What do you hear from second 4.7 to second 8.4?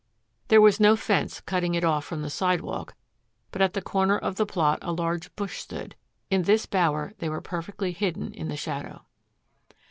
a large bush stood. In this bower they were perfectly hidden